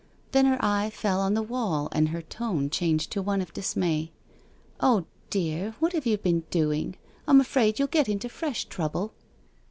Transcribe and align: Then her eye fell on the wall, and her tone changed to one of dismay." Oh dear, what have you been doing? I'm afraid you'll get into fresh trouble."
Then 0.31 0.47
her 0.47 0.57
eye 0.65 0.89
fell 0.89 1.19
on 1.19 1.35
the 1.35 1.43
wall, 1.43 1.87
and 1.91 2.09
her 2.09 2.23
tone 2.23 2.71
changed 2.71 3.11
to 3.11 3.21
one 3.21 3.39
of 3.39 3.53
dismay." 3.53 4.11
Oh 4.79 5.05
dear, 5.29 5.75
what 5.77 5.93
have 5.93 6.07
you 6.07 6.17
been 6.17 6.39
doing? 6.49 6.95
I'm 7.27 7.39
afraid 7.39 7.77
you'll 7.77 7.87
get 7.87 8.09
into 8.09 8.27
fresh 8.27 8.65
trouble." 8.65 9.13